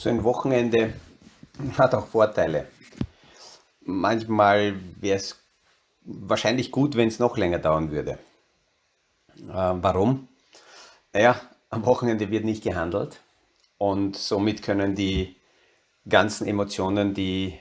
so 0.00 0.08
ein 0.08 0.24
Wochenende 0.24 0.94
hat 1.76 1.94
auch 1.94 2.06
Vorteile. 2.06 2.68
Manchmal 3.82 4.74
wäre 4.98 5.18
es 5.18 5.38
wahrscheinlich 6.02 6.70
gut, 6.70 6.96
wenn 6.96 7.08
es 7.08 7.18
noch 7.18 7.36
länger 7.36 7.58
dauern 7.58 7.90
würde. 7.90 8.12
Äh, 9.36 9.52
warum? 9.52 10.28
Naja, 11.12 11.38
am 11.68 11.84
Wochenende 11.84 12.30
wird 12.30 12.44
nicht 12.46 12.64
gehandelt 12.64 13.20
und 13.76 14.16
somit 14.16 14.62
können 14.62 14.94
die 14.94 15.36
ganzen 16.08 16.46
Emotionen, 16.46 17.12
die 17.12 17.58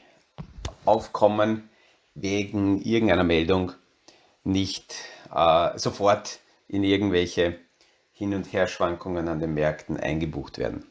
aufkommen 0.86 1.70
wegen 2.16 2.82
irgendeiner 2.82 3.26
Meldung, 3.26 3.74
nicht 4.46 4.96
äh, 5.36 5.78
sofort 5.78 6.40
in 6.70 6.86
irgendwelche 6.86 7.60
Hin- 8.14 8.34
und 8.34 8.54
Herschwankungen 8.54 9.28
an 9.28 9.40
den 9.40 9.54
Märkten 9.54 9.98
eingebucht 9.98 10.58
werden. 10.58 10.89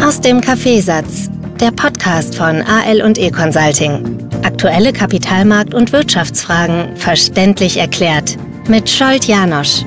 Aus 0.00 0.20
dem 0.20 0.40
Kaffeesatz, 0.40 1.30
der 1.60 1.72
Podcast 1.72 2.36
von 2.36 2.62
AL 2.62 3.02
und 3.02 3.18
E 3.18 3.30
Consulting. 3.30 4.28
Aktuelle 4.44 4.92
Kapitalmarkt- 4.92 5.74
und 5.74 5.92
Wirtschaftsfragen 5.92 6.96
verständlich 6.96 7.78
erklärt 7.78 8.36
mit 8.68 8.88
Scholt 8.88 9.24
Janosch. 9.24 9.82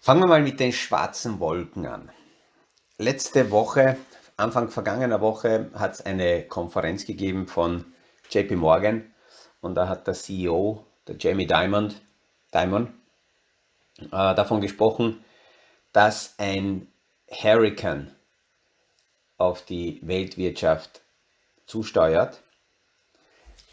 Fangen 0.00 0.22
wir 0.22 0.28
mal 0.28 0.42
mit 0.42 0.58
den 0.60 0.72
schwarzen 0.72 1.40
Wolken 1.40 1.86
an. 1.86 2.10
Letzte 2.98 3.50
Woche, 3.50 3.98
Anfang 4.36 4.68
vergangener 4.68 5.20
Woche, 5.20 5.70
hat 5.74 5.94
es 5.94 6.00
eine 6.06 6.44
Konferenz 6.44 7.04
gegeben 7.04 7.46
von 7.46 7.84
JP 8.30 8.56
Morgan 8.56 9.13
und 9.64 9.74
da 9.74 9.88
hat 9.88 10.06
der 10.06 10.14
CEO, 10.14 10.84
der 11.08 11.16
Jamie 11.18 11.46
Dimon, 11.46 11.94
Dimon 12.52 12.92
äh, 13.98 14.34
davon 14.34 14.60
gesprochen, 14.60 15.24
dass 15.92 16.34
ein 16.38 16.86
Hurricane 17.30 18.14
auf 19.38 19.64
die 19.64 20.00
Weltwirtschaft 20.02 21.00
zusteuert. 21.66 22.42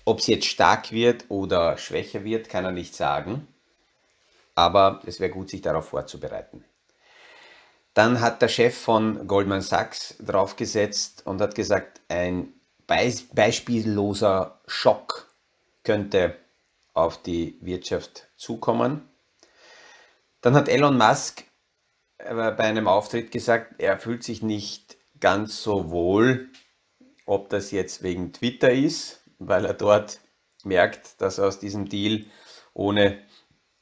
Ob 0.05 0.19
es 0.19 0.27
jetzt 0.27 0.45
stark 0.45 0.91
wird 0.91 1.25
oder 1.29 1.77
schwächer 1.77 2.23
wird, 2.23 2.49
kann 2.49 2.65
er 2.65 2.71
nicht 2.71 2.95
sagen, 2.95 3.47
aber 4.55 5.01
es 5.05 5.19
wäre 5.19 5.31
gut, 5.31 5.49
sich 5.49 5.61
darauf 5.61 5.89
vorzubereiten. 5.89 6.63
Dann 7.93 8.21
hat 8.21 8.41
der 8.41 8.47
Chef 8.47 8.77
von 8.77 9.27
Goldman 9.27 9.61
Sachs 9.61 10.15
draufgesetzt 10.19 11.25
und 11.25 11.41
hat 11.41 11.53
gesagt, 11.53 11.99
ein 12.07 12.53
beispielloser 12.87 14.59
Schock 14.65 15.30
könnte 15.83 16.35
auf 16.93 17.21
die 17.21 17.57
Wirtschaft 17.61 18.27
zukommen. 18.35 19.09
Dann 20.41 20.55
hat 20.55 20.69
Elon 20.69 20.97
Musk 20.97 21.43
äh, 22.17 22.33
bei 22.33 22.63
einem 22.63 22.87
Auftritt 22.87 23.31
gesagt, 23.31 23.75
er 23.77 23.99
fühlt 23.99 24.23
sich 24.23 24.41
nicht 24.41 24.97
ganz 25.19 25.61
so 25.61 25.91
wohl, 25.91 26.49
ob 27.25 27.49
das 27.49 27.71
jetzt 27.71 28.03
wegen 28.03 28.33
Twitter 28.33 28.71
ist, 28.71 29.23
weil 29.39 29.65
er 29.65 29.73
dort 29.73 30.19
merkt, 30.63 31.21
dass 31.21 31.37
er 31.37 31.47
aus 31.47 31.59
diesem 31.59 31.87
Deal 31.87 32.25
ohne 32.73 33.19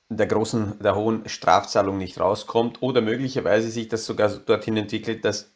der 0.09 0.27
großen, 0.27 0.79
der 0.79 0.95
hohen 0.95 1.27
Strafzahlung 1.29 1.97
nicht 1.97 2.19
rauskommt 2.19 2.81
oder 2.81 3.01
möglicherweise 3.01 3.69
sich 3.69 3.87
das 3.87 4.05
sogar 4.05 4.29
dorthin 4.29 4.77
entwickelt, 4.77 5.23
dass 5.23 5.51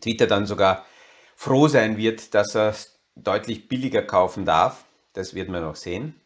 Twitter 0.00 0.26
dann 0.26 0.46
sogar 0.46 0.84
froh 1.34 1.68
sein 1.68 1.96
wird, 1.96 2.34
dass 2.34 2.54
er 2.54 2.74
deutlich 3.16 3.68
billiger 3.68 4.02
kaufen 4.02 4.44
darf. 4.44 4.84
Das 5.14 5.34
wird 5.34 5.48
man 5.48 5.62
noch 5.62 5.76
sehen. 5.76 6.20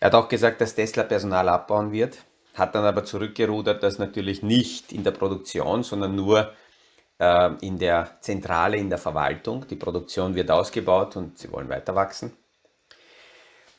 Er 0.00 0.06
hat 0.06 0.14
auch 0.14 0.28
gesagt, 0.28 0.60
dass 0.62 0.74
Tesla 0.74 1.02
Personal 1.02 1.48
abbauen 1.50 1.92
wird, 1.92 2.18
hat 2.54 2.74
dann 2.74 2.84
aber 2.84 3.04
zurückgerudert, 3.04 3.82
dass 3.82 3.98
natürlich 3.98 4.42
nicht 4.42 4.92
in 4.92 5.04
der 5.04 5.10
Produktion, 5.10 5.82
sondern 5.82 6.16
nur 6.16 6.54
äh, 7.18 7.50
in 7.60 7.78
der 7.78 8.16
Zentrale, 8.20 8.78
in 8.78 8.88
der 8.88 8.98
Verwaltung. 8.98 9.66
Die 9.68 9.76
Produktion 9.76 10.34
wird 10.34 10.50
ausgebaut 10.50 11.16
und 11.16 11.38
sie 11.38 11.52
wollen 11.52 11.68
weiter 11.68 11.94
wachsen. 11.94 12.32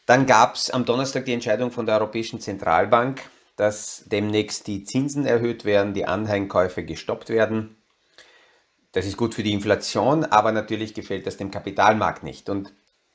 Dann 0.06 0.26
gab 0.26 0.56
es 0.56 0.70
am 0.70 0.86
Donnerstag 0.86 1.26
die 1.26 1.34
Entscheidung 1.34 1.72
von 1.72 1.86
der 1.86 1.96
Europäischen 1.96 2.40
Zentralbank, 2.40 3.22
dass 3.56 4.04
demnächst 4.08 4.68
die 4.68 4.84
Zinsen 4.84 5.26
erhöht 5.26 5.66
werden, 5.66 5.94
die 5.94 6.06
Anleihenkäufe 6.06 6.84
gestoppt 6.84 7.30
werden. 7.30 7.78
Das 8.92 9.06
ist 9.06 9.18
gut 9.18 9.34
für 9.34 9.44
die 9.44 9.54
Inflation, 9.54 10.26
aber 10.26 10.52
natürlich 10.52 10.94
gefällt 10.94 11.26
das 11.26 11.38
dem 11.38 11.50
Kapitalmarkt 11.50 12.24
nicht. 12.24 12.50
Und 12.50 12.74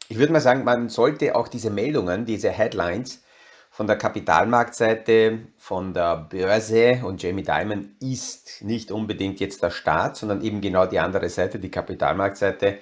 ich 0.08 0.18
würde 0.18 0.32
mal 0.32 0.40
sagen, 0.40 0.64
man 0.64 0.88
sollte 0.88 1.34
auch 1.34 1.48
diese 1.48 1.70
Meldungen, 1.70 2.24
diese 2.26 2.50
Headlines 2.50 3.22
von 3.70 3.86
der 3.86 3.96
Kapitalmarktseite, 3.96 5.48
von 5.58 5.92
der 5.92 6.16
Börse 6.16 7.02
und 7.04 7.22
Jamie 7.22 7.42
Dimon 7.42 7.96
ist 8.00 8.62
nicht 8.62 8.90
unbedingt 8.90 9.40
jetzt 9.40 9.62
der 9.62 9.70
Staat, 9.70 10.16
sondern 10.16 10.42
eben 10.42 10.60
genau 10.60 10.86
die 10.86 10.98
andere 10.98 11.28
Seite, 11.28 11.58
die 11.58 11.70
Kapitalmarktseite, 11.70 12.78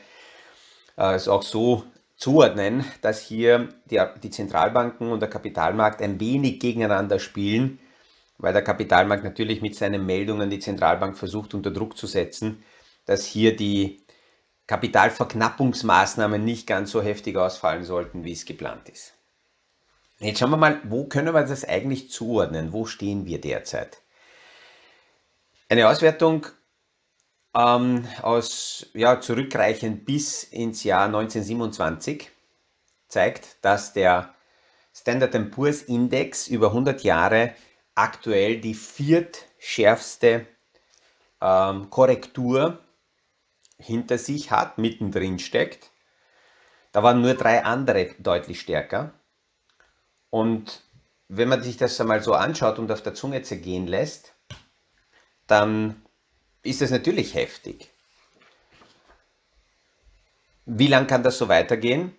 äh, 0.97 1.17
ist 1.17 1.29
auch 1.29 1.43
so 1.43 1.85
zuordnen, 2.17 2.85
dass 3.01 3.23
hier 3.23 3.71
die, 3.91 4.01
die 4.23 4.31
Zentralbanken 4.31 5.11
und 5.11 5.21
der 5.21 5.31
Kapitalmarkt 5.31 6.01
ein 6.01 6.21
wenig 6.21 6.61
gegeneinander 6.61 7.19
spielen, 7.19 7.81
weil 8.39 8.53
der 8.53 8.63
Kapitalmarkt 8.63 9.25
natürlich 9.25 9.63
mit 9.63 9.75
seinen 9.75 10.07
Meldungen 10.07 10.51
die 10.51 10.61
Zentralbank 10.61 11.17
versucht 11.19 11.55
unter 11.55 11.71
Druck 11.71 11.97
zu 11.97 12.07
setzen, 12.07 12.63
dass 13.07 13.25
hier 13.25 13.57
die 13.57 14.04
Kapitalverknappungsmaßnahmen 14.67 16.43
nicht 16.43 16.67
ganz 16.67 16.91
so 16.91 17.03
heftig 17.03 17.37
ausfallen 17.37 17.85
sollten, 17.85 18.25
wie 18.25 18.33
es 18.33 18.47
geplant 18.47 18.89
ist. 18.89 19.15
Jetzt 20.21 20.39
schauen 20.39 20.51
wir 20.51 20.57
mal, 20.57 20.81
wo 20.85 21.07
können 21.07 21.35
wir 21.35 21.45
das 21.45 21.65
eigentlich 21.65 22.11
zuordnen? 22.11 22.73
Wo 22.73 22.87
stehen 22.87 23.27
wir 23.27 23.41
derzeit? 23.41 24.01
Eine 25.69 25.89
Auswertung 25.89 26.47
ähm, 27.55 28.07
aus, 28.23 28.87
ja, 28.95 29.21
zurückreichend 29.21 30.05
bis 30.05 30.45
ins 30.45 30.85
Jahr 30.85 31.07
1927 31.07 32.31
zeigt, 33.09 33.65
dass 33.65 33.93
der 33.93 34.35
Standard 34.95 35.51
Poor's 35.51 35.83
Index 35.83 36.49
über 36.49 36.69
100 36.69 37.03
Jahre 37.03 37.55
aktuell 37.95 38.61
die 38.61 38.75
viertschärfste 38.75 40.47
ähm, 41.41 41.91
Korrektur 41.91 42.84
hinter 43.79 44.19
sich 44.19 44.51
hat, 44.51 44.79
mittendrin 44.79 45.39
steckt. 45.39 45.91
Da 46.93 47.03
waren 47.03 47.21
nur 47.21 47.35
drei 47.35 47.65
andere 47.65 48.15
deutlich 48.19 48.61
stärker. 48.61 49.13
Und 50.31 50.83
wenn 51.29 51.49
man 51.49 51.63
sich 51.63 51.77
das 51.77 52.01
einmal 52.01 52.23
so 52.23 52.35
anschaut 52.35 52.79
und 52.79 52.91
auf 52.93 53.03
der 53.03 53.15
Zunge 53.15 53.43
zergehen 53.43 53.87
lässt, 53.87 54.35
dann 55.47 56.03
ist 56.63 56.81
das 56.81 56.91
natürlich 56.91 57.35
heftig. 57.35 57.91
Wie 60.67 60.87
lang 60.87 61.07
kann 61.07 61.23
das 61.23 61.39
so 61.39 61.49
weitergehen? 61.49 62.17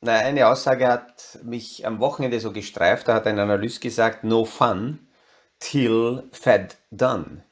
Na, 0.00 0.18
eine 0.18 0.46
Aussage 0.46 0.86
hat 0.86 1.40
mich 1.42 1.84
am 1.84 1.98
Wochenende 1.98 2.38
so 2.38 2.52
gestreift, 2.52 3.08
da 3.08 3.14
hat 3.14 3.26
ein 3.26 3.40
Analyst 3.40 3.80
gesagt, 3.80 4.22
no 4.22 4.44
fun 4.44 5.08
till 5.58 6.28
Fed 6.30 6.76
done. 6.92 7.42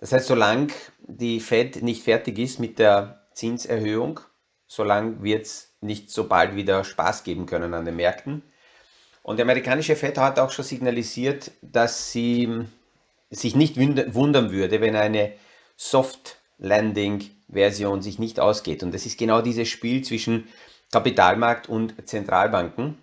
Das 0.00 0.12
heißt, 0.12 0.26
solange 0.26 0.68
die 1.00 1.40
Fed 1.40 1.82
nicht 1.82 2.02
fertig 2.02 2.38
ist 2.38 2.58
mit 2.58 2.78
der 2.78 3.26
Zinserhöhung, 3.34 4.20
solange 4.66 5.22
wird 5.22 5.46
es 5.46 5.74
nicht 5.80 6.10
so 6.10 6.26
bald 6.26 6.56
wieder 6.56 6.84
Spaß 6.84 7.24
geben 7.24 7.46
können 7.46 7.74
an 7.74 7.84
den 7.84 7.96
Märkten. 7.96 8.42
Und 9.22 9.36
die 9.36 9.42
amerikanische 9.42 9.96
Fed 9.96 10.16
hat 10.18 10.38
auch 10.38 10.50
schon 10.50 10.64
signalisiert, 10.64 11.50
dass 11.60 12.10
sie 12.12 12.64
sich 13.30 13.54
nicht 13.54 13.76
wundern 13.76 14.50
würde, 14.50 14.80
wenn 14.80 14.96
eine 14.96 15.34
Soft 15.76 16.36
Landing 16.58 17.30
Version 17.48 18.02
sich 18.02 18.18
nicht 18.18 18.40
ausgeht. 18.40 18.82
Und 18.82 18.92
das 18.94 19.06
ist 19.06 19.18
genau 19.18 19.42
dieses 19.42 19.68
Spiel 19.68 20.02
zwischen 20.02 20.48
Kapitalmarkt 20.92 21.68
und 21.68 21.94
Zentralbanken. 22.08 22.98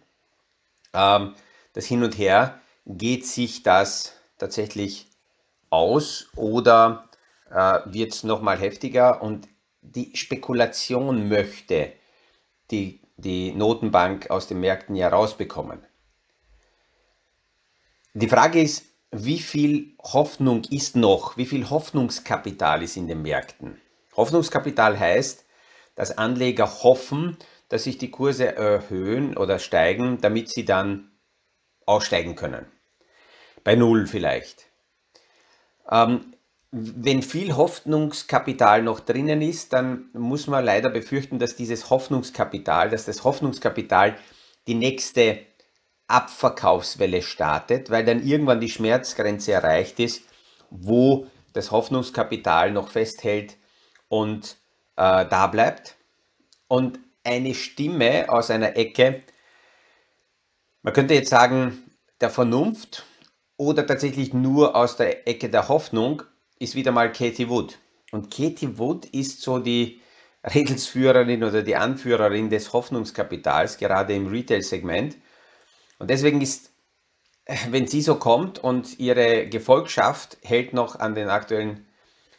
Ähm, 0.93 1.33
das 1.73 1.85
Hin 1.85 2.03
und 2.03 2.17
Her, 2.17 2.59
geht 2.85 3.25
sich 3.25 3.63
das 3.63 4.13
tatsächlich 4.37 5.06
aus 5.69 6.29
oder 6.35 7.09
äh, 7.49 7.79
wird 7.85 8.13
es 8.13 8.23
nochmal 8.23 8.59
heftiger 8.59 9.21
und 9.21 9.47
die 9.81 10.15
Spekulation 10.15 11.29
möchte 11.29 11.93
die, 12.71 13.01
die 13.15 13.51
Notenbank 13.51 14.29
aus 14.29 14.47
den 14.47 14.59
Märkten 14.59 14.95
ja 14.95 15.09
rausbekommen. 15.09 15.79
Die 18.13 18.27
Frage 18.27 18.61
ist, 18.61 18.85
wie 19.11 19.39
viel 19.39 19.95
Hoffnung 20.01 20.63
ist 20.69 20.95
noch, 20.95 21.37
wie 21.37 21.45
viel 21.45 21.69
Hoffnungskapital 21.69 22.83
ist 22.83 22.97
in 22.97 23.07
den 23.07 23.21
Märkten? 23.21 23.79
Hoffnungskapital 24.15 24.99
heißt, 24.99 25.45
dass 25.95 26.17
Anleger 26.17 26.83
hoffen, 26.83 27.37
dass 27.69 27.83
sich 27.83 27.97
die 27.97 28.11
Kurse 28.11 28.55
erhöhen 28.55 29.37
oder 29.37 29.59
steigen, 29.59 30.19
damit 30.19 30.49
sie 30.49 30.65
dann 30.65 31.11
aussteigen 31.85 32.35
können. 32.35 32.65
Bei 33.63 33.75
Null 33.75 34.07
vielleicht. 34.07 34.66
Ähm, 35.89 36.33
wenn 36.71 37.21
viel 37.21 37.55
Hoffnungskapital 37.55 38.83
noch 38.83 38.99
drinnen 38.99 39.41
ist, 39.41 39.73
dann 39.73 40.09
muss 40.13 40.47
man 40.47 40.65
leider 40.65 40.89
befürchten, 40.89 41.39
dass 41.39 41.55
dieses 41.55 41.89
Hoffnungskapital, 41.89 42.89
dass 42.89 43.05
das 43.05 43.23
Hoffnungskapital 43.23 44.17
die 44.67 44.75
nächste 44.75 45.39
Abverkaufswelle 46.07 47.21
startet, 47.21 47.89
weil 47.89 48.05
dann 48.05 48.25
irgendwann 48.25 48.59
die 48.59 48.69
Schmerzgrenze 48.69 49.53
erreicht 49.53 49.99
ist, 49.99 50.23
wo 50.69 51.27
das 51.53 51.71
Hoffnungskapital 51.71 52.71
noch 52.71 52.89
festhält 52.89 53.57
und 54.09 54.57
äh, 54.97 55.25
da 55.25 55.47
bleibt. 55.47 55.95
Und 56.67 56.99
eine 57.23 57.55
Stimme 57.55 58.25
aus 58.29 58.51
einer 58.51 58.75
Ecke, 58.75 59.23
man 60.81 60.93
könnte 60.93 61.13
jetzt 61.13 61.29
sagen, 61.29 61.83
der 62.21 62.29
Vernunft 62.29 63.06
oder 63.57 63.85
tatsächlich 63.85 64.33
nur 64.33 64.75
aus 64.75 64.95
der 64.95 65.27
Ecke 65.27 65.49
der 65.49 65.67
Hoffnung, 65.67 66.23
ist 66.59 66.75
wieder 66.75 66.91
mal 66.91 67.11
Katie 67.11 67.49
Wood. 67.49 67.77
Und 68.11 68.31
Katie 68.31 68.77
Wood 68.77 69.05
ist 69.05 69.41
so 69.41 69.59
die 69.59 70.01
Redelsführerin 70.43 71.43
oder 71.43 71.61
die 71.63 71.75
Anführerin 71.75 72.49
des 72.49 72.71
Hoffnungskapitals, 72.71 73.77
gerade 73.77 74.13
im 74.13 74.27
Retail-Segment. 74.27 75.17
Und 75.99 76.09
deswegen 76.09 76.41
ist, 76.41 76.71
wenn 77.69 77.87
sie 77.87 78.01
so 78.01 78.15
kommt 78.15 78.59
und 78.59 78.99
ihre 78.99 79.47
Gefolgschaft 79.47 80.37
hält 80.43 80.73
noch 80.73 80.99
an 80.99 81.15
den 81.15 81.29
aktuellen 81.29 81.87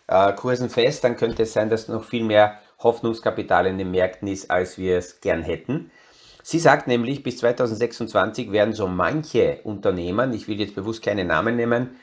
äh, 0.06 0.32
Kursen 0.32 0.70
fest, 0.70 1.04
dann 1.04 1.16
könnte 1.16 1.42
es 1.42 1.52
sein, 1.52 1.68
dass 1.68 1.88
noch 1.88 2.04
viel 2.04 2.24
mehr 2.24 2.60
Hoffnungskapital 2.78 3.66
in 3.66 3.78
den 3.78 3.90
Märkten 3.90 4.28
ist, 4.28 4.50
als 4.50 4.78
wir 4.78 4.98
es 4.98 5.20
gern 5.20 5.42
hätten. 5.42 5.90
Sie 6.50 6.60
sagt 6.60 6.86
nämlich, 6.86 7.22
bis 7.22 7.36
2026 7.36 8.52
werden 8.52 8.72
so 8.72 8.88
manche 8.88 9.60
Unternehmen, 9.64 10.32
ich 10.32 10.48
will 10.48 10.58
jetzt 10.58 10.74
bewusst 10.74 11.02
keine 11.02 11.26
Namen 11.26 11.56
nennen, 11.56 12.00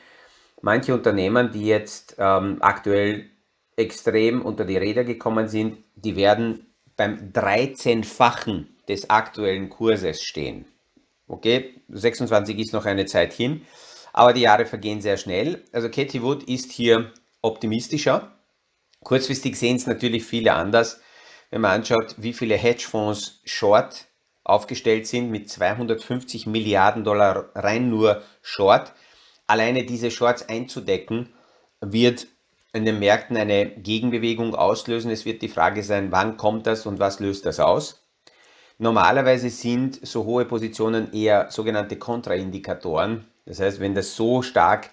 manche 0.62 0.94
Unternehmen, 0.94 1.50
die 1.50 1.66
jetzt 1.66 2.14
ähm, 2.18 2.58
aktuell 2.60 3.28
extrem 3.74 4.42
unter 4.42 4.64
die 4.64 4.76
Räder 4.76 5.02
gekommen 5.02 5.48
sind, 5.48 5.78
die 5.96 6.14
werden 6.14 6.64
beim 6.96 7.32
13-fachen 7.32 8.68
des 8.88 9.10
aktuellen 9.10 9.68
Kurses 9.68 10.22
stehen. 10.22 10.66
Okay, 11.26 11.82
26 11.88 12.56
ist 12.60 12.72
noch 12.72 12.84
eine 12.84 13.06
Zeit 13.06 13.32
hin, 13.32 13.62
aber 14.12 14.32
die 14.32 14.42
Jahre 14.42 14.64
vergehen 14.64 15.00
sehr 15.00 15.16
schnell. 15.16 15.64
Also 15.72 15.88
Katie 15.88 16.22
Wood 16.22 16.44
ist 16.44 16.70
hier 16.70 17.12
optimistischer. 17.42 18.38
Kurzfristig 19.02 19.58
sehen 19.58 19.74
es 19.74 19.88
natürlich 19.88 20.24
viele 20.24 20.52
anders. 20.52 21.00
Wenn 21.50 21.62
man 21.62 21.72
anschaut, 21.80 22.14
wie 22.18 22.32
viele 22.32 22.54
Hedgefonds 22.54 23.40
short 23.44 24.06
aufgestellt 24.46 25.06
sind 25.06 25.30
mit 25.30 25.50
250 25.50 26.46
Milliarden 26.46 27.04
Dollar 27.04 27.50
rein 27.54 27.90
nur 27.90 28.22
short. 28.42 28.92
Alleine 29.46 29.84
diese 29.84 30.10
Shorts 30.10 30.48
einzudecken, 30.48 31.28
wird 31.80 32.26
in 32.72 32.84
den 32.84 32.98
Märkten 32.98 33.36
eine 33.36 33.66
Gegenbewegung 33.66 34.54
auslösen. 34.54 35.10
Es 35.10 35.24
wird 35.24 35.42
die 35.42 35.48
Frage 35.48 35.82
sein, 35.82 36.12
wann 36.12 36.36
kommt 36.36 36.66
das 36.66 36.86
und 36.86 36.98
was 36.98 37.20
löst 37.20 37.46
das 37.46 37.60
aus? 37.60 38.02
Normalerweise 38.78 39.48
sind 39.48 40.06
so 40.06 40.24
hohe 40.24 40.44
Positionen 40.44 41.12
eher 41.12 41.50
sogenannte 41.50 41.96
Kontraindikatoren. 41.96 43.26
Das 43.46 43.60
heißt, 43.60 43.80
wenn 43.80 43.94
das 43.94 44.14
so 44.14 44.42
stark, 44.42 44.90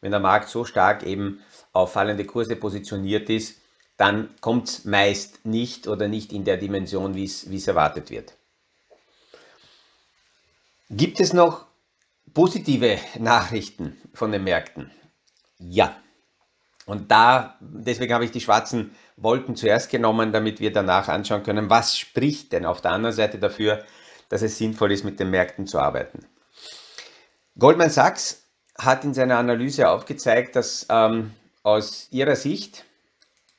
wenn 0.00 0.12
der 0.12 0.20
Markt 0.20 0.48
so 0.48 0.64
stark 0.64 1.02
eben 1.02 1.40
auf 1.72 1.92
fallende 1.92 2.24
Kurse 2.24 2.56
positioniert 2.56 3.28
ist, 3.28 3.60
dann 3.98 4.30
kommt 4.40 4.68
es 4.68 4.84
meist 4.84 5.44
nicht 5.44 5.88
oder 5.88 6.08
nicht 6.08 6.32
in 6.32 6.44
der 6.44 6.56
Dimension, 6.56 7.14
wie 7.14 7.24
es 7.24 7.68
erwartet 7.68 8.10
wird. 8.10 8.37
Gibt 10.90 11.20
es 11.20 11.34
noch 11.34 11.66
positive 12.32 12.98
Nachrichten 13.18 14.00
von 14.14 14.32
den 14.32 14.44
Märkten? 14.44 14.90
Ja. 15.58 15.96
Und 16.86 17.10
da, 17.10 17.58
deswegen 17.60 18.14
habe 18.14 18.24
ich 18.24 18.30
die 18.30 18.40
schwarzen 18.40 18.92
Wolken 19.18 19.54
zuerst 19.54 19.90
genommen, 19.90 20.32
damit 20.32 20.60
wir 20.60 20.72
danach 20.72 21.08
anschauen 21.08 21.42
können, 21.42 21.68
was 21.68 21.98
spricht 21.98 22.52
denn 22.52 22.64
auf 22.64 22.80
der 22.80 22.92
anderen 22.92 23.14
Seite 23.14 23.38
dafür, 23.38 23.84
dass 24.30 24.40
es 24.40 24.56
sinnvoll 24.56 24.92
ist, 24.92 25.04
mit 25.04 25.20
den 25.20 25.28
Märkten 25.28 25.66
zu 25.66 25.78
arbeiten. 25.78 26.26
Goldman 27.58 27.90
Sachs 27.90 28.44
hat 28.78 29.04
in 29.04 29.12
seiner 29.12 29.36
Analyse 29.36 29.90
aufgezeigt, 29.90 30.56
dass 30.56 30.86
ähm, 30.88 31.32
aus 31.62 32.08
ihrer 32.10 32.36
Sicht 32.36 32.86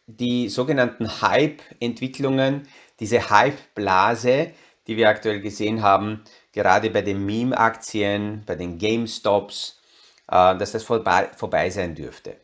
die 0.08 0.50
sogenannten 0.50 1.22
Hype-Entwicklungen, 1.22 2.68
diese 3.00 3.30
Hype-Blase, 3.30 4.52
die 4.88 4.98
wir 4.98 5.10
aktuell 5.10 5.42
gesehen 5.42 5.84
haben, 5.84 6.24
gerade 6.60 6.90
bei 6.90 7.02
den 7.02 7.26
Meme-Aktien, 7.26 8.44
bei 8.46 8.56
den 8.56 8.78
GameStops, 8.78 9.80
äh, 10.28 10.58
dass 10.58 10.74
das 10.74 10.84
vorbei, 10.84 11.30
vorbei 11.38 11.70
sein 11.70 11.96
dürfte. 11.96 12.36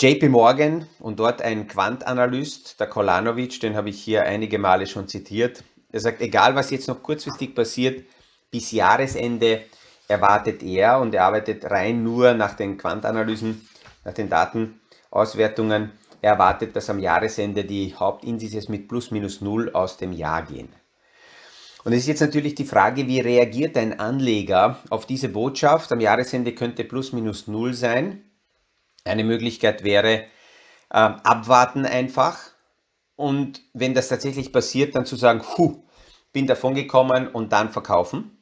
JP 0.00 0.30
Morgan 0.30 0.86
und 0.98 1.18
dort 1.20 1.42
ein 1.42 1.68
Quantanalyst, 1.68 2.80
der 2.80 2.86
Kolanovic, 2.86 3.60
den 3.60 3.76
habe 3.76 3.90
ich 3.90 4.02
hier 4.02 4.22
einige 4.22 4.58
Male 4.58 4.86
schon 4.86 5.08
zitiert. 5.08 5.62
Er 5.92 6.00
sagt, 6.00 6.22
egal 6.22 6.54
was 6.54 6.70
jetzt 6.70 6.88
noch 6.88 7.02
kurzfristig 7.02 7.54
passiert, 7.54 8.06
bis 8.50 8.72
Jahresende 8.72 9.64
erwartet 10.06 10.62
er 10.62 11.00
und 11.00 11.14
er 11.14 11.24
arbeitet 11.24 11.70
rein 11.70 12.02
nur 12.02 12.32
nach 12.32 12.54
den 12.54 12.78
Quantanalysen, 12.78 13.68
nach 14.04 14.14
den 14.14 14.30
Datenauswertungen. 14.30 15.92
Er 16.22 16.32
erwartet, 16.32 16.74
dass 16.74 16.88
am 16.88 16.98
Jahresende 16.98 17.64
die 17.64 17.94
Hauptindizes 17.94 18.70
mit 18.70 18.88
plus 18.88 19.10
minus 19.10 19.42
null 19.42 19.70
aus 19.74 19.98
dem 19.98 20.12
Jahr 20.12 20.46
gehen. 20.46 20.72
Und 21.88 21.94
es 21.94 22.00
ist 22.00 22.08
jetzt 22.08 22.20
natürlich 22.20 22.54
die 22.54 22.66
Frage, 22.66 23.06
wie 23.06 23.18
reagiert 23.18 23.74
ein 23.78 23.98
Anleger 23.98 24.78
auf 24.90 25.06
diese 25.06 25.30
Botschaft? 25.30 25.90
Am 25.90 26.00
Jahresende 26.00 26.54
könnte 26.54 26.84
plus 26.84 27.14
minus 27.14 27.46
null 27.46 27.72
sein. 27.72 28.30
Eine 29.04 29.24
Möglichkeit 29.24 29.84
wäre, 29.84 30.12
äh, 30.16 30.24
abwarten 30.90 31.86
einfach. 31.86 32.38
Und 33.16 33.62
wenn 33.72 33.94
das 33.94 34.08
tatsächlich 34.08 34.52
passiert, 34.52 34.96
dann 34.96 35.06
zu 35.06 35.16
sagen, 35.16 35.40
puh, 35.40 35.82
bin 36.30 36.46
davon 36.46 36.74
gekommen 36.74 37.26
und 37.26 37.54
dann 37.54 37.70
verkaufen. 37.70 38.36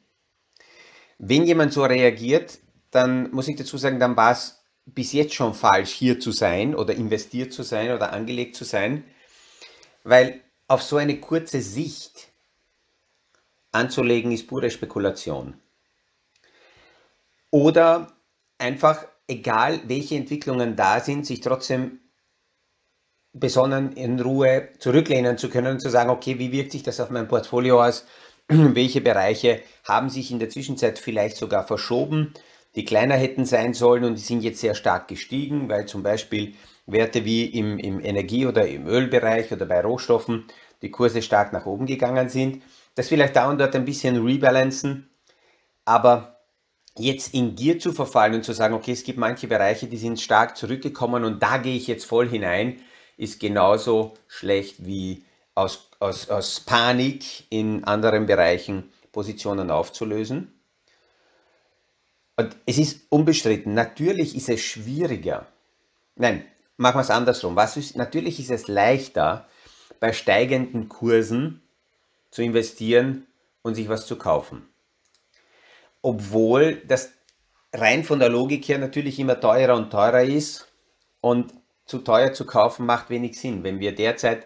Wenn 1.17 1.45
jemand 1.45 1.71
so 1.71 1.85
reagiert, 1.85 2.59
dann 2.91 3.31
muss 3.31 3.47
ich 3.47 3.55
dazu 3.55 3.77
sagen, 3.77 3.97
dann 3.97 4.17
war 4.17 4.33
es 4.33 4.61
bis 4.85 5.13
jetzt 5.13 5.35
schon 5.35 5.53
falsch, 5.53 5.91
hier 5.91 6.19
zu 6.19 6.33
sein 6.33 6.75
oder 6.75 6.95
investiert 6.95 7.53
zu 7.53 7.63
sein 7.63 7.91
oder 7.91 8.11
angelegt 8.11 8.57
zu 8.57 8.65
sein, 8.65 9.05
weil 10.03 10.41
auf 10.67 10.83
so 10.83 10.97
eine 10.97 11.21
kurze 11.21 11.61
Sicht 11.61 12.27
anzulegen 13.77 14.31
ist 14.31 14.47
pure 14.47 14.69
Spekulation. 14.69 15.55
Oder 17.51 18.13
einfach, 18.57 19.05
egal 19.27 19.81
welche 19.87 20.15
Entwicklungen 20.15 20.75
da 20.75 20.99
sind, 20.99 21.25
sich 21.25 21.41
trotzdem 21.41 21.99
besonnen 23.33 23.93
in 23.93 24.19
Ruhe 24.19 24.69
zurücklehnen 24.79 25.37
zu 25.37 25.49
können 25.49 25.73
und 25.73 25.79
zu 25.79 25.89
sagen, 25.89 26.09
okay, 26.09 26.39
wie 26.39 26.51
wirkt 26.51 26.71
sich 26.71 26.83
das 26.83 26.99
auf 26.99 27.09
mein 27.09 27.27
Portfolio 27.27 27.83
aus? 27.83 28.05
Welche 28.47 29.01
Bereiche 29.01 29.61
haben 29.83 30.09
sich 30.09 30.31
in 30.31 30.39
der 30.39 30.49
Zwischenzeit 30.49 30.97
vielleicht 30.97 31.37
sogar 31.37 31.67
verschoben, 31.67 32.33
die 32.75 32.85
kleiner 32.85 33.15
hätten 33.15 33.45
sein 33.45 33.73
sollen 33.73 34.05
und 34.05 34.15
die 34.15 34.21
sind 34.21 34.43
jetzt 34.43 34.61
sehr 34.61 34.73
stark 34.73 35.07
gestiegen, 35.07 35.69
weil 35.69 35.85
zum 35.85 36.01
Beispiel 36.01 36.55
Werte 36.85 37.25
wie 37.25 37.45
im, 37.45 37.77
im 37.77 37.99
Energie- 37.99 38.45
oder 38.45 38.67
im 38.67 38.87
Ölbereich 38.87 39.51
oder 39.51 39.65
bei 39.65 39.81
Rohstoffen 39.81 40.45
die 40.81 40.91
Kurse 40.91 41.21
stark 41.21 41.53
nach 41.53 41.65
oben 41.65 41.85
gegangen 41.85 42.29
sind 42.29 42.61
das 42.97 43.09
vielleicht 43.09 43.35
da 43.35 43.47
und 43.47 43.59
dort 43.59 43.75
ein 43.75 43.85
bisschen 43.85 44.25
rebalancen, 44.25 45.07
aber 45.85 46.39
jetzt 46.97 47.31
in 47.35 47.55
Gier 47.55 47.77
zu 47.77 47.93
verfallen 47.93 48.33
und 48.33 48.43
zu 48.43 48.53
sagen, 48.53 48.73
okay, 48.73 48.91
es 48.91 49.03
gibt 49.03 49.19
manche 49.19 49.47
Bereiche, 49.47 49.85
die 49.85 49.97
sind 49.97 50.19
stark 50.19 50.57
zurückgekommen 50.57 51.23
und 51.23 51.41
da 51.43 51.59
gehe 51.59 51.77
ich 51.77 51.85
jetzt 51.85 52.05
voll 52.05 52.27
hinein, 52.27 52.81
ist 53.15 53.39
genauso 53.39 54.15
schlecht 54.27 54.83
wie 54.83 55.23
aus, 55.53 55.91
aus, 55.99 56.31
aus 56.31 56.59
Panik 56.61 57.43
in 57.51 57.83
anderen 57.83 58.25
Bereichen 58.25 58.91
Positionen 59.11 59.69
aufzulösen. 59.69 60.59
Und 62.35 62.55
es 62.65 62.79
ist 62.79 63.01
unbestritten, 63.09 63.75
natürlich 63.75 64.35
ist 64.35 64.49
es 64.49 64.61
schwieriger. 64.61 65.45
Nein, 66.15 66.45
machen 66.77 66.97
wir 66.97 67.01
es 67.01 67.11
andersrum. 67.11 67.55
Was 67.55 67.77
ist, 67.77 67.95
natürlich 67.95 68.39
ist 68.39 68.49
es 68.49 68.67
leichter, 68.67 69.45
bei 69.99 70.13
steigenden 70.13 70.89
Kursen 70.89 71.61
zu 72.37 72.43
investieren 72.43 73.25
und 73.63 73.73
sich 73.73 73.89
was 73.89 74.05
zu 74.05 74.15
kaufen. 74.15 74.69
Obwohl 76.03 76.75
das 76.87 77.11
rein 77.73 78.03
von 78.03 78.19
der 78.19 78.29
Logik 78.29 78.69
her 78.69 78.77
natürlich 78.77 79.17
immer 79.17 79.39
teurer 79.39 79.75
und 79.75 79.89
teurer 79.89 80.21
ist 80.21 80.71
und 81.19 81.51
zu 81.87 81.97
teuer 81.97 82.33
zu 82.33 82.45
kaufen 82.45 82.85
macht 82.85 83.09
wenig 83.09 83.39
Sinn. 83.39 83.63
Wenn 83.63 83.79
wir 83.79 83.95
derzeit 83.95 84.45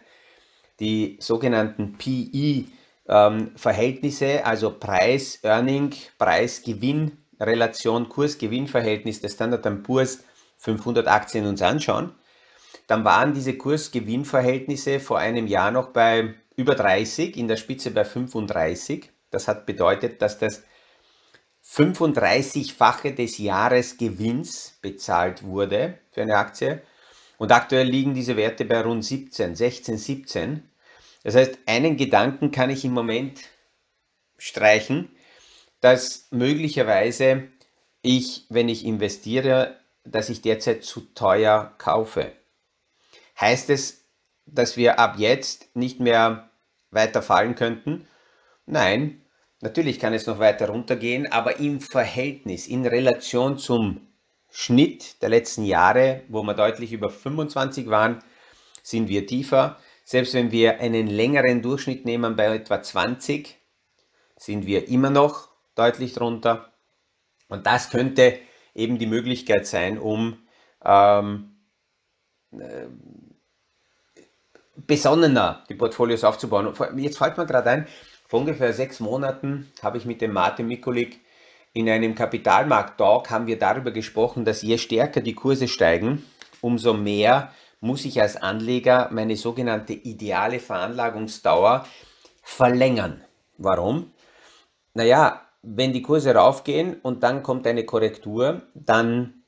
die 0.80 1.18
sogenannten 1.20 1.98
PE-Verhältnisse, 1.98 4.26
ähm, 4.26 4.46
also 4.46 4.72
Preis-Earning, 4.72 5.94
Preis-Gewinn-Relation, 6.18 8.08
Kurs-Gewinn-Verhältnis 8.08 9.20
des 9.20 9.34
Standard 9.34 9.84
Poor's 9.84 10.24
500 10.60 11.10
Aktien 11.10 11.46
uns 11.46 11.62
anschauen, 11.62 12.16
dann 12.88 13.04
waren 13.04 13.34
diese 13.34 13.58
Kurs-Gewinn-Verhältnisse 13.58 15.02
vor 15.02 15.20
einem 15.20 15.48
Jahr 15.48 15.72
noch 15.72 15.90
bei 15.90 16.36
über 16.62 16.76
30, 16.76 17.36
in 17.38 17.48
der 17.48 17.58
Spitze 17.58 17.92
bei 17.92 18.06
35. 18.06 19.10
Das 19.32 19.48
hat 19.48 19.66
bedeutet, 19.66 20.22
dass 20.22 20.38
das 20.38 20.64
35-fache 21.66 23.16
des 23.16 23.38
Jahresgewinns 23.38 24.78
bezahlt 24.82 25.44
wurde 25.44 25.98
für 26.12 26.22
eine 26.22 26.38
Aktie. 26.38 26.82
Und 27.38 27.52
aktuell 27.52 27.88
liegen 27.88 28.14
diese 28.14 28.38
Werte 28.38 28.66
bei 28.66 28.82
rund 28.82 29.04
17, 29.04 29.56
16, 29.56 29.98
17. 29.98 30.70
Das 31.24 31.36
heißt, 31.36 31.58
einen 31.66 31.98
Gedanken 31.98 32.52
kann 32.52 32.70
ich 32.70 32.86
im 32.86 32.94
Moment 32.94 33.40
streichen. 34.38 35.10
dass 35.80 36.28
möglicherweise 36.30 37.48
ich, 38.04 38.46
wenn 38.50 38.70
ich 38.70 38.86
investiere, 38.86 39.80
dass 40.04 40.30
ich 40.30 40.44
derzeit 40.44 40.84
zu 40.84 41.02
teuer 41.16 41.74
kaufe. 41.80 42.34
Heißt 43.40 43.72
es, 43.72 44.06
dass 44.46 44.78
wir 44.78 45.00
ab 45.00 45.16
jetzt 45.18 45.76
nicht 45.76 46.00
mehr 46.00 46.51
weiter 46.92 47.22
fallen 47.22 47.56
könnten? 47.56 48.08
Nein, 48.66 49.22
natürlich 49.62 50.00
kann 50.00 50.14
es 50.14 50.28
noch 50.28 50.40
weiter 50.40 50.70
runtergehen, 50.70 51.32
aber 51.32 51.60
im 51.60 51.82
Verhältnis, 51.82 52.68
in 52.68 52.86
Relation 52.86 53.58
zum 53.58 54.08
Schnitt 54.50 55.22
der 55.22 55.30
letzten 55.30 55.64
Jahre, 55.66 56.24
wo 56.28 56.44
wir 56.44 56.54
deutlich 56.54 56.92
über 56.92 57.10
25 57.10 57.90
waren, 57.90 58.20
sind 58.84 59.08
wir 59.08 59.26
tiefer. 59.26 59.80
Selbst 60.04 60.34
wenn 60.34 60.52
wir 60.52 60.80
einen 60.80 61.08
längeren 61.08 61.62
Durchschnitt 61.62 62.06
nehmen 62.06 62.36
bei 62.36 62.54
etwa 62.56 62.82
20, 62.82 63.58
sind 64.36 64.66
wir 64.66 64.90
immer 64.90 65.10
noch 65.10 65.50
deutlich 65.76 66.14
drunter. 66.14 66.74
Und 67.48 67.66
das 67.66 67.90
könnte 67.90 68.40
eben 68.74 68.98
die 68.98 69.06
Möglichkeit 69.06 69.68
sein, 69.68 69.98
um 69.98 70.38
ähm, 70.84 71.56
äh, 72.52 72.88
besonnener 74.92 75.64
die 75.70 75.76
Portfolios 75.76 76.26
aufzubauen. 76.26 76.74
Jetzt 76.98 77.18
fällt 77.18 77.38
mir 77.38 77.46
gerade 77.46 77.70
ein, 77.70 77.88
vor 78.28 78.42
ungefähr 78.42 78.74
sechs 78.74 79.00
Monaten 79.00 79.72
habe 79.82 79.98
ich 79.98 80.04
mit 80.04 80.20
dem 80.20 80.34
Martin 80.34 80.68
Mikulik 80.68 81.22
in 81.72 81.88
einem 81.88 82.14
Kapitalmarkt-Talk 82.14 83.30
haben 83.30 83.48
wir 83.48 83.58
darüber 83.58 83.92
gesprochen, 83.92 84.44
dass 84.44 84.64
je 84.64 84.78
stärker 84.78 85.22
die 85.22 85.34
Kurse 85.34 85.70
steigen, 85.70 86.26
umso 86.60 86.94
mehr 86.94 87.54
muss 87.80 88.04
ich 88.04 88.22
als 88.22 88.36
Anleger 88.36 89.08
meine 89.14 89.38
sogenannte 89.38 89.94
ideale 89.94 90.60
Veranlagungsdauer 90.60 91.86
verlängern. 92.44 93.22
Warum? 93.58 94.12
Naja, 94.94 95.40
wenn 95.62 95.94
die 95.94 96.02
Kurse 96.02 96.36
raufgehen 96.36 96.98
und 97.02 97.24
dann 97.24 97.44
kommt 97.44 97.66
eine 97.66 97.86
Korrektur, 97.86 98.64
dann 98.74 99.44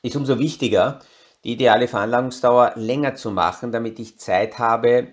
ist 0.00 0.16
umso 0.16 0.38
wichtiger, 0.38 1.00
die 1.44 1.52
ideale 1.52 1.88
Veranlagungsdauer 1.88 2.72
länger 2.76 3.14
zu 3.14 3.30
machen, 3.30 3.72
damit 3.72 3.98
ich 3.98 4.18
Zeit 4.18 4.58
habe, 4.58 5.08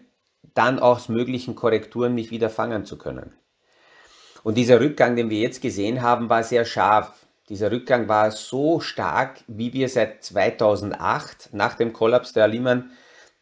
dann 0.54 0.80
aus 0.80 1.10
möglichen 1.10 1.56
Korrekturen 1.56 2.14
mich 2.14 2.32
wieder 2.32 2.50
fangen 2.50 2.86
zu 2.86 2.98
können. 2.98 3.34
Und 4.44 4.56
dieser 4.56 4.80
Rückgang, 4.80 5.16
den 5.16 5.30
wir 5.30 5.40
jetzt 5.40 5.62
gesehen 5.62 6.02
haben, 6.02 6.30
war 6.30 6.44
sehr 6.44 6.66
scharf. 6.66 7.14
Dieser 7.50 7.72
Rückgang 7.72 8.08
war 8.08 8.32
so 8.32 8.80
stark, 8.80 9.42
wie 9.48 9.74
wir 9.74 9.90
seit 9.90 10.24
2008 10.24 11.50
nach 11.52 11.76
dem 11.76 11.94
Kollaps 11.94 12.34
der 12.34 12.48
Lehman, 12.48 12.92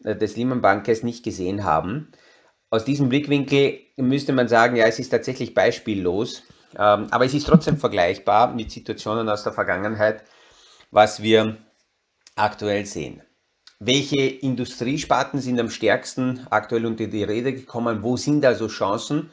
äh, 0.04 0.16
des 0.16 0.36
Lehman 0.38 0.62
Bankes 0.62 1.04
nicht 1.04 1.24
gesehen 1.24 1.64
haben. 1.64 2.12
Aus 2.70 2.84
diesem 2.84 3.10
Blickwinkel 3.10 3.80
müsste 3.98 4.34
man 4.34 4.48
sagen, 4.48 4.76
ja, 4.76 4.86
es 4.86 5.00
ist 5.00 5.10
tatsächlich 5.10 5.54
beispiellos, 5.54 6.44
ähm, 6.78 7.08
aber 7.12 7.26
es 7.26 7.34
ist 7.34 7.48
trotzdem 7.48 7.78
vergleichbar 7.86 8.54
mit 8.54 8.72
Situationen 8.72 9.30
aus 9.30 9.44
der 9.44 9.54
Vergangenheit, 9.54 10.24
was 10.90 11.22
wir 11.22 11.58
aktuell 12.38 12.86
sehen. 12.86 13.22
Welche 13.80 14.22
Industriesparten 14.22 15.40
sind 15.40 15.60
am 15.60 15.70
stärksten 15.70 16.48
aktuell 16.50 16.86
unter 16.86 17.08
die 17.08 17.24
Rede 17.24 17.54
gekommen? 17.54 18.02
Wo 18.02 18.18
sind 18.18 18.44
also 18.44 18.68
Chancen? 18.68 19.30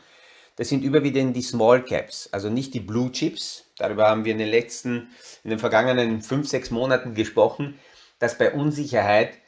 Das 0.56 0.68
sind 0.68 0.84
überwiegend 0.84 1.34
die 1.34 1.42
Small 1.42 1.82
Caps, 1.82 2.28
also 2.30 2.50
nicht 2.50 2.75
die 2.75 2.80
Blue 2.80 3.11
Chips. 3.11 3.64
Darüber 3.78 4.08
haben 4.08 4.25
wir 4.25 4.32
in 4.32 4.38
den 4.38 4.50
letzten, 4.50 5.08
in 5.42 5.50
den 5.50 5.58
vergangenen 5.58 6.23
fünf, 6.23 6.49
sechs 6.49 6.70
Monaten 6.70 7.14
gesprochen, 7.14 7.78
dass 8.18 8.38
bei 8.38 8.52
Unsicherheit 8.52 9.38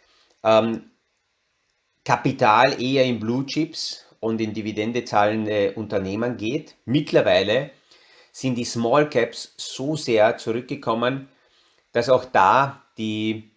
ähm, 0.42 0.90
Kapital 2.04 2.80
eher 2.80 3.04
in 3.04 3.20
Blue 3.20 3.44
Chips 3.46 4.04
und 4.20 4.40
in 4.40 4.54
Dividende 4.54 5.04
zahlende 5.04 5.72
Unternehmen 5.74 6.36
geht. 6.36 6.74
Mittlerweile 6.86 7.70
sind 8.32 8.56
die 8.56 8.64
Small 8.64 9.08
Caps 9.08 9.52
so 9.56 9.96
sehr 9.96 10.38
zurückgekommen, 10.38 11.28
dass 11.92 12.08
auch 12.08 12.24
da 12.24 12.85
die 12.98 13.50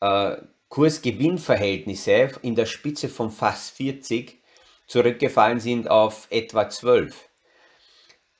äh, 0.00 0.36
Kursgewinnverhältnisse 0.68 2.32
in 2.42 2.54
der 2.54 2.66
Spitze 2.66 3.08
von 3.08 3.30
fast 3.30 3.76
40 3.76 4.42
zurückgefallen 4.86 5.60
sind 5.60 5.90
auf 5.90 6.26
etwa 6.30 6.68
12. 6.68 7.14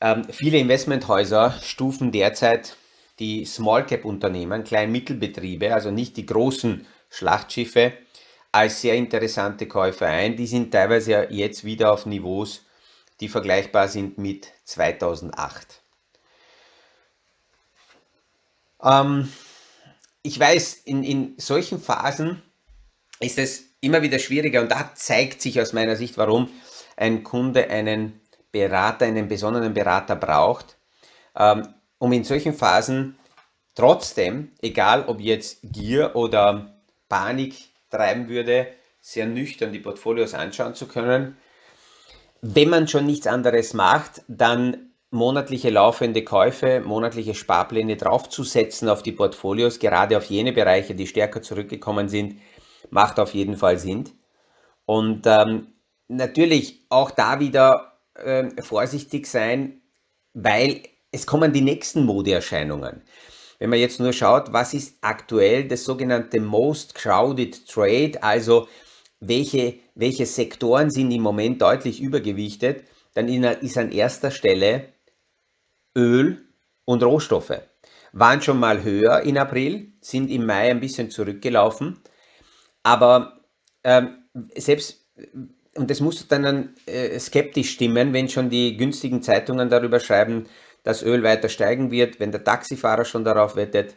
Ähm, 0.01 0.25
viele 0.31 0.59
Investmenthäuser 0.59 1.59
stufen 1.63 2.11
derzeit 2.11 2.77
die 3.19 3.45
Small 3.45 3.87
Cap 3.87 4.05
Unternehmen, 4.05 4.65
Klein-Mittelbetriebe, 4.65 5.73
also 5.73 5.91
nicht 5.91 6.17
die 6.17 6.27
großen 6.27 6.87
Schlachtschiffe, 7.09 7.93
als 8.51 8.81
sehr 8.81 8.95
interessante 8.95 9.69
Käufe 9.69 10.07
ein. 10.07 10.37
Die 10.37 10.47
sind 10.47 10.73
teilweise 10.73 11.29
jetzt 11.31 11.65
wieder 11.65 11.93
auf 11.93 12.07
Niveaus, 12.07 12.65
die 13.21 13.29
vergleichbar 13.29 13.89
sind 13.89 14.19
mit 14.19 14.49
2008. 14.65 15.83
Ähm, 18.83 19.33
ich 20.23 20.39
weiß, 20.39 20.75
in, 20.85 21.03
in 21.03 21.35
solchen 21.39 21.81
Phasen 21.81 22.43
ist 23.21 23.39
es 23.39 23.65
immer 23.81 24.03
wieder 24.03 24.19
schwieriger 24.19 24.61
und 24.61 24.71
da 24.71 24.93
zeigt 24.95 25.43
sich 25.43 25.61
aus 25.61 25.73
meiner 25.73 25.97
Sicht, 25.97 26.17
warum 26.17 26.49
ein 26.97 27.25
Kunde 27.25 27.69
einen 27.69 28.21
Berater, 28.53 29.07
einen 29.07 29.29
besonderen 29.29 29.75
Berater 29.75 30.15
braucht, 30.15 30.77
ähm, 31.37 31.67
um 31.99 32.13
in 32.13 32.25
solchen 32.25 32.55
Phasen 32.55 33.19
trotzdem, 33.75 34.53
egal 34.61 35.07
ob 35.07 35.21
jetzt 35.21 35.59
Gier 35.63 36.15
oder 36.15 36.79
Panik 37.09 37.55
treiben 37.91 38.29
würde, 38.29 38.69
sehr 39.01 39.27
nüchtern 39.27 39.73
die 39.73 39.81
Portfolios 39.81 40.35
anschauen 40.35 40.75
zu 40.75 40.87
können. 40.87 41.37
Wenn 42.41 42.69
man 42.69 42.89
schon 42.89 43.07
nichts 43.07 43.27
anderes 43.27 43.75
macht, 43.75 44.23
dann 44.29 44.92
monatliche 45.13 45.71
laufende 45.71 46.25
Käufe, 46.25 46.81
monatliche 46.81 47.35
Sparpläne 47.35 47.97
draufzusetzen 47.97 48.89
auf 48.89 49.03
die 49.03 49.13
Portfolios, 49.13 49.79
gerade 49.79 50.17
auf 50.17 50.25
jene 50.25 50.53
Bereiche, 50.53 50.95
die 50.95 51.07
stärker 51.07 51.43
zurückgekommen 51.43 52.09
sind, 52.09 52.41
macht 52.91 53.21
auf 53.21 53.35
jeden 53.35 53.57
Fall 53.57 53.79
Sinn. 53.79 54.09
Und 54.87 55.27
ähm, 55.27 55.69
natürlich 56.09 56.87
auch 56.89 57.11
da 57.11 57.41
wieder 57.41 57.99
äh, 58.15 58.51
vorsichtig 58.63 59.27
sein, 59.27 59.83
weil 60.35 60.83
es 61.11 61.27
kommen 61.27 61.53
die 61.53 61.61
nächsten 61.61 62.05
Modeerscheinungen. 62.05 63.03
Wenn 63.59 63.71
man 63.71 63.79
jetzt 63.79 64.01
nur 64.01 64.13
schaut, 64.13 64.53
was 64.53 64.75
ist 64.75 64.97
aktuell 65.03 65.69
das 65.69 65.85
sogenannte 65.85 66.41
Most 66.41 66.95
Crowded 66.95 67.69
Trade, 67.69 68.23
also 68.23 68.67
welche, 69.21 69.75
welche 69.95 70.27
Sektoren 70.27 70.91
sind 70.91 71.11
im 71.13 71.23
Moment 71.23 71.63
deutlich 71.63 72.01
übergewichtet, 72.01 72.85
dann 73.15 73.29
ist 73.29 73.79
an 73.79 73.93
erster 73.93 74.31
Stelle 74.31 74.92
Öl 75.97 76.43
und 76.85 77.03
Rohstoffe. 77.03 77.61
Waren 78.13 78.43
schon 78.43 78.59
mal 78.59 78.83
höher 78.83 79.21
in 79.21 79.39
April, 79.39 79.93
sind 80.01 80.31
im 80.31 80.47
Mai 80.47 80.71
ein 80.71 80.81
bisschen 80.81 81.11
zurückgelaufen. 81.11 82.01
Aber 82.83 83.41
ähm, 83.85 84.25
selbst, 84.57 85.07
und 85.77 85.91
das 85.91 86.01
muss 86.01 86.27
dann 86.29 86.75
äh, 86.87 87.19
skeptisch 87.19 87.71
stimmen, 87.71 88.13
wenn 88.13 88.29
schon 88.29 88.51
die 88.51 88.77
günstigen 88.77 89.23
Zeitungen 89.23 89.71
darüber 89.71 90.01
schreiben, 90.01 90.47
dass 90.83 91.03
Öl 91.03 91.23
weiter 91.23 91.49
steigen 91.49 91.91
wird, 91.91 92.21
wenn 92.21 92.33
der 92.33 92.45
Taxifahrer 92.45 93.05
schon 93.05 93.25
darauf 93.25 93.57
wettet, 93.57 93.97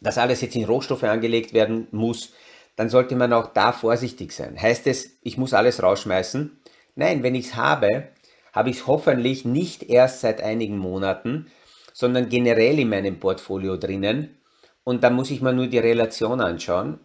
dass 0.00 0.18
alles 0.18 0.40
jetzt 0.40 0.56
in 0.56 0.64
Rohstoffe 0.64 1.02
angelegt 1.04 1.52
werden 1.52 1.88
muss, 1.90 2.32
dann 2.76 2.88
sollte 2.90 3.16
man 3.16 3.32
auch 3.32 3.52
da 3.52 3.72
vorsichtig 3.72 4.32
sein. 4.32 4.60
Heißt 4.60 4.86
es, 4.86 5.18
ich 5.22 5.38
muss 5.38 5.54
alles 5.54 5.82
rausschmeißen? 5.82 6.60
Nein, 6.94 7.22
wenn 7.22 7.34
ich 7.34 7.46
es 7.46 7.56
habe, 7.56 8.08
habe 8.56 8.70
ich 8.70 8.78
es 8.78 8.86
hoffentlich 8.88 9.44
nicht 9.44 9.84
erst 9.84 10.22
seit 10.22 10.42
einigen 10.42 10.78
Monaten, 10.78 11.46
sondern 11.92 12.28
generell 12.28 12.80
in 12.80 12.88
meinem 12.88 13.20
Portfolio 13.20 13.76
drinnen. 13.76 14.38
Und 14.82 15.04
da 15.04 15.10
muss 15.10 15.30
ich 15.30 15.40
mir 15.40 15.52
nur 15.52 15.68
die 15.68 15.78
Relation 15.78 16.40
anschauen 16.40 16.98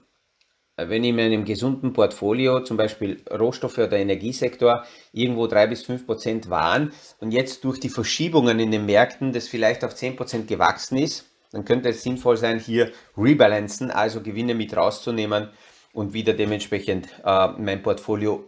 wenn 0.78 1.04
ich 1.04 1.10
in 1.12 1.20
einem 1.20 1.46
gesunden 1.46 1.94
Portfolio, 1.94 2.62
zum 2.62 2.78
Beispiel 2.78 3.24
Rohstoffe 3.30 3.78
oder 3.78 3.98
Energiesektor, 3.98 4.86
irgendwo 5.12 5.48
drei 5.48 5.68
bis 5.68 5.84
fünf 5.84 6.06
Prozent 6.06 6.50
waren 6.50 6.92
und 7.20 7.32
jetzt 7.32 7.64
durch 7.64 7.80
die 7.80 7.90
Verschiebungen 7.90 8.60
in 8.60 8.72
den 8.72 8.86
Märkten 8.86 9.34
das 9.34 9.48
vielleicht 9.48 9.84
auf 9.84 9.96
zehn 9.96 10.16
Prozent 10.16 10.48
gewachsen 10.48 10.98
ist, 10.98 11.26
dann 11.52 11.66
könnte 11.66 11.90
es 11.90 12.04
sinnvoll 12.04 12.38
sein, 12.38 12.60
hier 12.60 12.92
rebalancen, 13.18 13.92
also 13.92 14.22
Gewinne 14.22 14.56
mit 14.56 14.76
rauszunehmen 14.76 15.50
und 15.94 16.14
wieder 16.14 16.34
dementsprechend 16.34 17.10
äh, 17.26 17.48
mein 17.58 17.84
Portfolio 17.84 18.46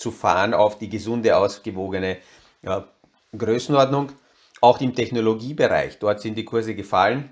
zurückzufahren 0.00 0.54
auf 0.54 0.78
die 0.78 0.88
gesunde, 0.88 1.36
ausgewogene 1.36 2.18
ja, 2.62 2.88
Größenordnung. 3.36 4.12
Auch 4.62 4.80
im 4.80 4.94
Technologiebereich, 4.94 5.98
dort 5.98 6.20
sind 6.20 6.36
die 6.36 6.44
Kurse 6.44 6.74
gefallen. 6.74 7.30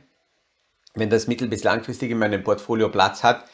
Wenn 0.94 1.10
das 1.10 1.26
mittel- 1.26 1.48
bis 1.48 1.64
langfristig 1.64 2.10
in 2.10 2.18
meinem 2.18 2.42
Portfolio 2.42 2.88
Platz 2.88 3.22
hat, 3.22 3.44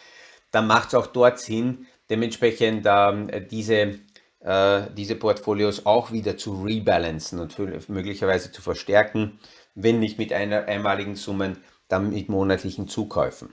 dann 0.53 0.67
macht 0.67 0.89
es 0.89 0.95
auch 0.95 1.09
dort 1.09 1.41
Sinn, 1.41 1.87
dementsprechend 2.09 2.87
ähm, 2.89 3.31
diese, 3.51 3.99
äh, 4.41 4.83
diese 4.97 5.17
Portfolios 5.17 5.87
auch 5.87 6.13
wieder 6.13 6.37
zu 6.37 6.63
rebalancen 6.63 7.41
und 7.41 7.53
für, 7.53 7.81
möglicherweise 7.89 8.53
zu 8.53 8.63
verstärken, 8.63 9.41
wenn 9.75 9.99
nicht 9.99 10.19
mit 10.19 10.33
einer 10.33 10.67
einmaligen 10.67 11.17
Summen, 11.17 11.57
dann 11.89 12.11
mit 12.11 12.29
monatlichen 12.29 12.87
Zukäufen. 12.87 13.53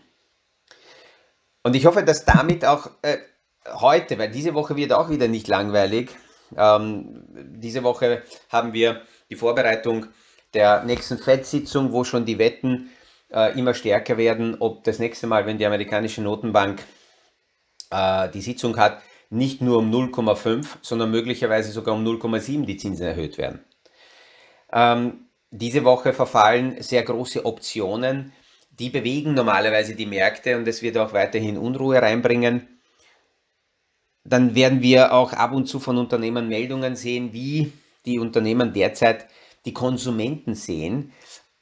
Und 1.63 1.75
ich 1.75 1.85
hoffe, 1.87 2.03
dass 2.03 2.25
damit 2.25 2.63
auch 2.65 2.91
äh, 3.01 3.17
heute, 3.65 4.17
weil 4.17 4.31
diese 4.31 4.53
Woche 4.53 4.75
wird 4.75 4.93
auch 4.93 5.09
wieder 5.09 5.27
nicht 5.27 5.47
langweilig, 5.47 6.09
ähm, 6.57 7.23
diese 7.33 7.83
Woche 7.83 8.23
haben 8.49 8.73
wir 8.73 9.01
die 9.29 9.35
Vorbereitung 9.35 10.07
der 10.53 10.83
nächsten 10.83 11.17
FED-Sitzung, 11.17 11.93
wo 11.93 12.03
schon 12.03 12.25
die 12.25 12.37
Wetten 12.39 12.89
äh, 13.31 13.57
immer 13.57 13.73
stärker 13.73 14.17
werden, 14.17 14.57
ob 14.59 14.83
das 14.83 14.99
nächste 14.99 15.27
Mal, 15.27 15.45
wenn 15.45 15.57
die 15.57 15.65
amerikanische 15.65 16.21
Notenbank 16.21 16.83
äh, 17.89 18.29
die 18.29 18.41
Sitzung 18.41 18.77
hat, 18.77 19.01
nicht 19.29 19.61
nur 19.61 19.77
um 19.77 19.91
0,5, 19.91 20.65
sondern 20.81 21.11
möglicherweise 21.11 21.71
sogar 21.71 21.95
um 21.95 22.05
0,7 22.05 22.65
die 22.65 22.77
Zinsen 22.77 23.07
erhöht 23.07 23.37
werden. 23.37 23.63
Ähm, 24.73 25.27
diese 25.51 25.83
Woche 25.85 26.13
verfallen 26.13 26.81
sehr 26.81 27.03
große 27.03 27.45
Optionen, 27.45 28.33
die 28.71 28.89
bewegen 28.89 29.33
normalerweise 29.33 29.95
die 29.95 30.05
Märkte 30.05 30.57
und 30.57 30.67
es 30.67 30.81
wird 30.81 30.97
auch 30.97 31.13
weiterhin 31.13 31.57
Unruhe 31.57 32.01
reinbringen. 32.01 32.70
Dann 34.23 34.55
werden 34.55 34.81
wir 34.81 35.13
auch 35.13 35.33
ab 35.33 35.51
und 35.53 35.67
zu 35.67 35.79
von 35.79 35.97
Unternehmen 35.97 36.47
Meldungen 36.47 36.95
sehen, 36.95 37.33
wie 37.33 37.73
die 38.05 38.19
Unternehmen 38.19 38.73
derzeit 38.73 39.27
die 39.65 39.73
Konsumenten 39.73 40.55
sehen. 40.55 41.11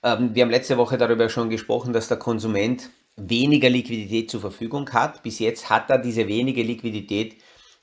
Ähm, 0.04 0.34
wir 0.34 0.44
haben 0.44 0.52
letzte 0.52 0.78
Woche 0.78 0.98
darüber 0.98 1.30
schon 1.30 1.50
gesprochen, 1.50 1.94
dass 1.94 2.08
der 2.08 2.18
Konsument 2.18 2.90
weniger 3.16 3.70
Liquidität 3.70 4.32
zur 4.32 4.42
Verfügung 4.42 4.90
hat. 4.92 5.24
Bis 5.24 5.40
jetzt 5.40 5.70
hat 5.70 5.90
er 5.90 5.98
diese 5.98 6.28
wenige 6.28 6.64
Liquidität 6.64 7.38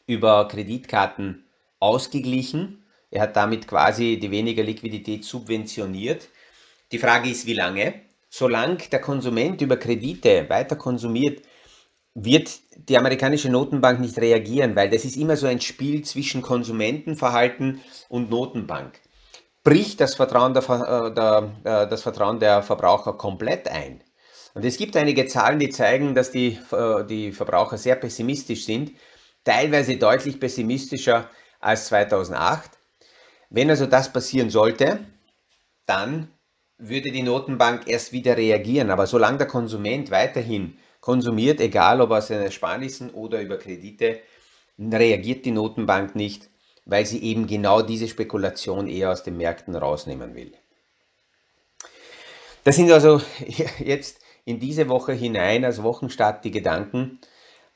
über 0.07 0.49
Kreditkarten 0.49 1.45
ausgeglichen. 1.79 2.85
Er 3.11 3.23
hat 3.23 3.37
damit 3.37 3.69
quasi 3.69 4.19
die 4.19 4.31
weniger 4.31 4.63
Liquidität 4.63 5.25
subventioniert. 5.25 6.29
Die 6.93 6.99
Frage 6.99 7.31
ist, 7.31 7.47
wie 7.47 7.55
lange? 7.55 7.95
Solange 8.29 8.79
der 8.91 9.01
Konsument 9.01 9.61
über 9.61 9.77
Kredite 9.77 10.49
weiter 10.49 10.77
konsumiert, 10.77 11.43
wird 12.19 12.51
die 12.89 12.97
amerikanische 12.97 13.51
Notenbank 13.51 14.01
nicht 14.01 14.19
reagieren, 14.19 14.75
weil 14.75 14.89
das 14.89 15.05
ist 15.05 15.19
immer 15.19 15.37
so 15.37 15.47
ein 15.47 15.61
Spiel 15.61 16.03
zwischen 16.03 16.41
Konsumentenverhalten 16.41 17.83
und 18.09 18.31
Notenbank. 18.31 18.99
Bricht 19.63 20.01
das 20.01 20.15
Vertrauen 20.15 20.55
der, 20.55 20.63
äh, 20.63 21.15
der, 21.15 21.53
äh, 21.65 21.89
das 21.89 22.03
Vertrauen 22.03 22.41
der 22.41 22.63
Verbraucher 22.63 23.13
komplett 23.13 23.69
ein? 23.69 24.03
Und 24.55 24.65
es 24.65 24.79
gibt 24.79 24.97
einige 24.97 25.27
Zahlen, 25.27 25.59
die 25.59 25.69
zeigen, 25.69 26.15
dass 26.15 26.31
die, 26.31 26.59
äh, 26.73 27.05
die 27.05 27.33
Verbraucher 27.33 27.77
sehr 27.77 27.97
pessimistisch 27.97 28.65
sind, 28.65 28.93
teilweise 29.45 29.99
deutlich 29.99 30.41
pessimistischer 30.41 31.29
als 31.61 31.87
2008. 31.89 32.71
Wenn 33.51 33.69
also 33.69 33.85
das 33.85 34.11
passieren 34.11 34.49
sollte, 34.49 35.01
dann 35.85 36.31
würde 36.79 37.11
die 37.11 37.23
Notenbank 37.23 37.87
erst 37.87 38.13
wieder 38.13 38.39
reagieren. 38.39 38.91
Aber 38.91 39.07
solange 39.07 39.39
der 39.39 39.47
Konsument 39.47 40.11
weiterhin 40.11 40.79
konsumiert, 41.07 41.61
egal 41.61 42.01
ob 42.01 42.11
aus 42.11 42.27
seinen 42.27 42.51
Sparnissen 42.51 43.11
oder 43.11 43.41
über 43.41 43.59
Kredite, 43.59 44.19
reagiert 44.77 45.45
die 45.45 45.53
Notenbank 45.53 46.17
nicht, 46.17 46.51
weil 46.85 47.07
sie 47.07 47.23
eben 47.23 47.47
genau 47.47 47.81
diese 47.81 48.09
Spekulation 48.09 48.89
eher 48.89 49.13
aus 49.13 49.23
den 49.23 49.37
Märkten 49.37 49.77
rausnehmen 49.77 50.35
will. 50.35 50.53
Das 52.65 52.75
sind 52.75 52.91
also 52.91 53.21
jetzt 53.79 54.19
in 54.45 54.59
diese 54.59 54.89
Woche 54.89 55.13
hinein 55.13 55.65
als 55.65 55.81
Wochenstart 55.81 56.45
die 56.45 56.51
Gedanken. 56.51 57.21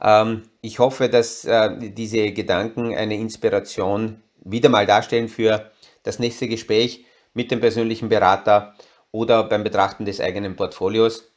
Ähm, 0.00 0.42
ich 0.60 0.80
hoffe, 0.80 1.08
dass 1.08 1.44
äh, 1.44 1.70
diese 1.78 2.32
Gedanken 2.32 2.96
eine 2.96 3.14
Inspiration 3.14 4.20
wieder 4.42 4.70
mal 4.70 4.86
darstellen 4.86 5.28
für 5.28 5.70
das 6.02 6.18
nächste 6.18 6.48
Gespräch 6.48 7.04
mit 7.32 7.52
dem 7.52 7.60
persönlichen 7.60 8.08
Berater 8.08 8.74
oder 9.12 9.44
beim 9.44 9.62
Betrachten 9.62 10.04
des 10.04 10.20
eigenen 10.20 10.56
Portfolios. 10.56 11.29